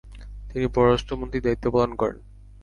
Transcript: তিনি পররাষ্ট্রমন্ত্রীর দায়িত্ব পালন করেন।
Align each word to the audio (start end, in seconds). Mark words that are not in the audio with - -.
তিনি 0.49 0.65
পররাষ্ট্রমন্ত্রীর 0.67 1.45
দায়িত্ব 1.45 1.65
পালন 1.73 1.91
করেন। 1.95 2.17